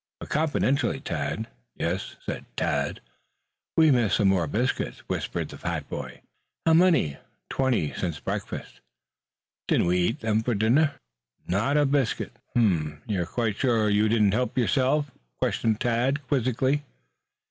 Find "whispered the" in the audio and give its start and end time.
5.05-5.59